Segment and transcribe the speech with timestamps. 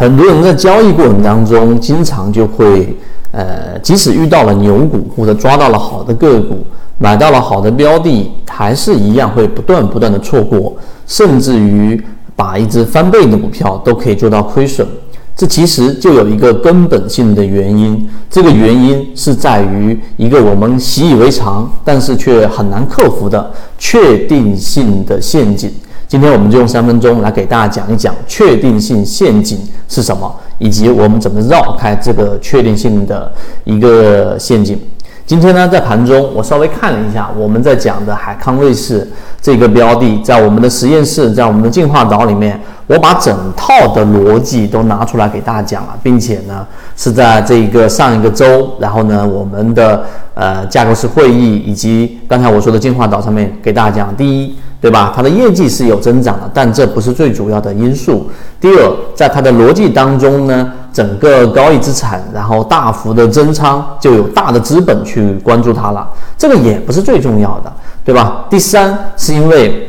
[0.00, 2.96] 很多人在交易过程当中，经常就会，
[3.32, 6.64] 呃，即使遇到了牛股或者抓到了好的个股，
[6.96, 10.74] 买到了好的标的，还是一样会不断不断的错过，
[11.06, 12.02] 甚至于
[12.34, 14.88] 把一只翻倍的股票都可以做到亏损。
[15.36, 25.70] 这其实就有一个根本性的原因，这个原因是在于一个我们习以为常，但是却很难克服的确定性的陷阱。
[26.10, 29.56] 今天我们就用三分钟来给大家讲一讲确定性陷阱
[29.88, 30.28] 是什么，
[30.58, 33.32] 以及我们怎么绕开这个确定性的
[33.62, 34.76] 一个陷阱。
[35.24, 39.08] 今天呢，在盘中我稍微看了一下，我们在讲的海康卫视
[39.40, 50.04] 这个标的，在我们的实验室，在我们的进化岛里面，我把整套的逻辑都拿出来给大家讲了，并且呢，是在这个上一个周，然后呢，我们的
[50.34, 54.56] 呃架构式会议以及刚才我说的进化岛上面给大家讲，第一。
[54.80, 55.12] 对吧？
[55.14, 58.30] 它的业绩是有增长的，但这不是最主要的因素。
[58.58, 67.70] 第二，在它的逻辑当中呢，整个高溢资产，然后大幅的增仓，就有大的资本去关注它了，这个也不是最重要的，
[68.02, 68.46] 对吧？
[68.48, 69.86] 第三，是因为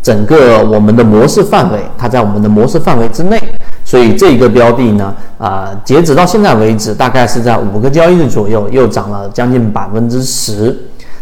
[0.00, 3.42] 整个我们的模式范围，它在我们的模式范围之内，
[3.84, 10.76] 所以这一个标的呢，啊，截止到现在为止，大概是在五个交易日左右，又涨了将近百分之十。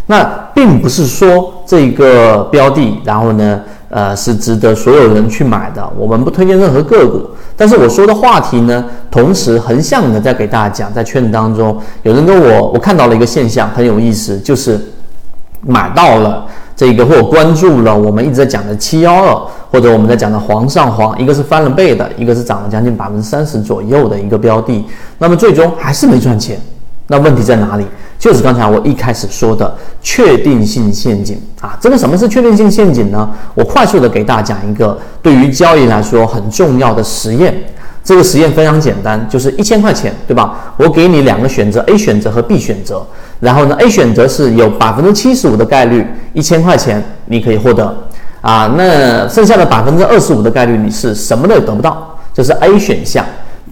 [0.06, 0.22] 那
[0.54, 5.84] 并不是说这个标的，然后呢，呃，是值得所有人去买的。
[5.96, 14.80] 我们不推荐任何个股，但是我说的话题呢，同时横向的在给大家讲，在圈子当中，有人跟我，我看到了一个现象，很有意思，就是
[15.62, 16.46] 买到了
[16.76, 19.36] 这个或关注了我们一直在讲的七幺二，
[19.72, 24.86] 或者我们在讲的煌上煌，一个是翻了倍的，一个是涨了将近百分之三十左右的一个标的，
[25.18, 26.60] 那么最终还是没赚钱。
[27.08, 27.84] 那问题在哪里？
[28.18, 31.76] 就是刚才我一开始说的确定性陷阱啊！
[31.80, 33.28] 这个什么是确定性陷阱呢？
[33.54, 37.54] 我快速的给大家讲一个对于交易来说很重要的实验。
[38.02, 40.74] 这个实验非常简单，就是一千块钱，对吧？
[40.76, 43.04] 我给你两个选择，A 选择和 B 选择。
[43.40, 47.94] 然后呢，A 选择是有百分之七十五的概率一千块钱你可以获得
[48.40, 53.24] 啊，那剩下的百分之二十五的概率你是什么都得不到，这是 A 选项。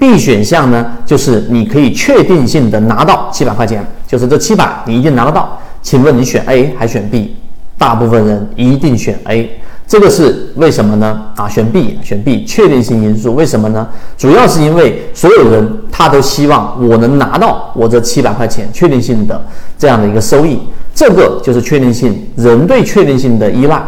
[0.04, 5.58] B 选项呢，就是你可以确定性的拿到七百块钱，就是这七百你一定拿得到。
[5.80, 7.34] 请问你选 A 还选 B？
[7.78, 11.22] 大部分人一定选 A，这个是为什么呢？
[11.36, 13.88] 啊，选 B，选 B，确定性因素为什么呢？
[14.18, 19.42] 主要是因为所有人他都希望我能拿到我这七百块钱确定性的
[19.78, 20.60] 这样的一个收益，
[20.94, 23.82] 这个就是确定性，人对确定性的依赖。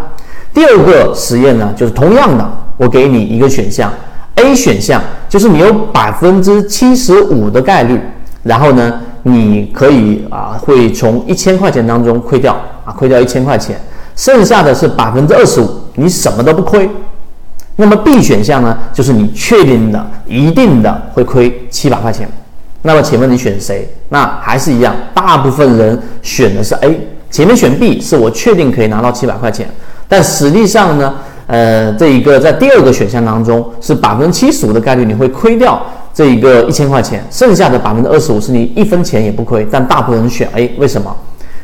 [0.55, 3.93] 第二个实验呢，就是同样的，我给你一个选项。
[4.37, 7.99] A 选项就是你有百分之七十五的概率，
[8.43, 12.55] 然后呢，你可以啊会从一千块钱当中亏掉
[12.85, 13.81] 啊亏掉一千块钱，
[14.15, 16.89] 剩下的是百分之二十五，你什么都不亏。
[17.77, 22.29] 那么 B 选项呢，就是你确定的一定的会亏七百块钱。
[22.83, 23.89] 那么请问你选谁？
[24.11, 29.69] 那还是一样，大部分人选的是 A，前面选 B 是我确定可以拿到七百块钱，
[30.07, 31.15] 但实际上呢？
[31.47, 35.81] 呃，这一个在第二个选项当中是百分之七十五的概率你会亏掉
[36.13, 39.67] 这一个一千块钱，剩下的百分之二十五是你一分钱也不亏。
[39.71, 41.15] 但大部分人选 A，为什么？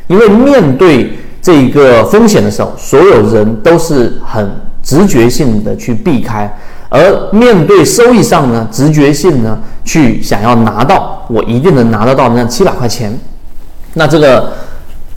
[0.07, 4.49] 因为面对这一个风险的时候，所有人都是很
[4.81, 6.57] 直觉性的去避开，
[6.89, 13.17] 而面对收益上呢，直觉性呢去想要拿到我一定能拿得到那七百块钱。
[13.95, 14.53] 那这个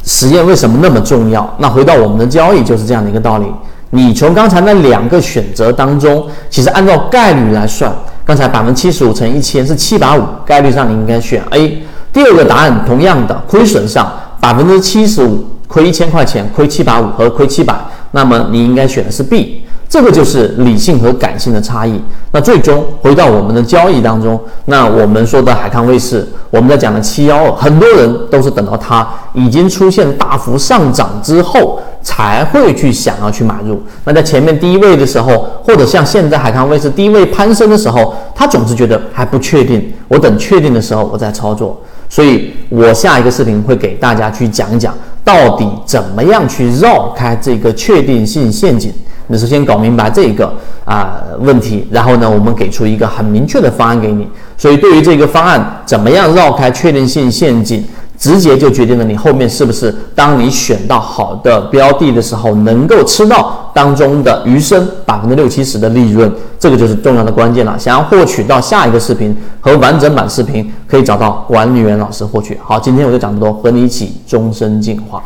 [0.03, 1.55] 实验为什么那么重要？
[1.59, 3.47] 那回到我们的交易就是这样的一个道理。
[3.91, 7.93] 你从刚才那两个选择当中，其实按照概率来算，
[8.25, 11.83] 刚才百分之七十五乘一千是七百五，概率上你应该选 A。
[12.13, 14.11] 第二个答案同样的，亏损上
[14.41, 17.75] 百分之七十五亏一千块钱，亏七百五和亏七百，
[18.11, 19.63] 那么你应该选的是 B。
[19.89, 22.01] 这个就是理性和感性的差异。
[22.33, 33.83] 那最终回到我们的交易当中，那我们说的海康卫视，我们在讲的七幺二，很多人都是等到它已经出现大幅上涨之后，才会去想要去买入。
[34.05, 41.83] 那在前面低位的时候，或者像现在海康卫视低位攀升的时候，他总是觉得还不确定，我等确定的时候我再操作。
[42.09, 44.95] 所以我下一个视频会给大家去讲讲，
[45.25, 48.93] 到底怎么样去绕开这个确定性陷阱。
[49.27, 50.55] 你首先搞明白这个
[50.85, 54.25] 啊问题，然后呢，我们给出一个很明确的方案给你。
[54.57, 57.85] 所以对于这个方案，怎么样绕开确定性陷阱，
[58.19, 67.79] 直接就决定了你后面是不是当你选到好的标的的时候，能够吃到当中的余生百分之六七十的利润，这个就是重要的关键了。
[67.79, 72.59] 想要获取到下一个视频和完整版视频，可以找到管理员老师获取。
[72.63, 75.23] 好，今天我就讲这么多，和你一起终身进化。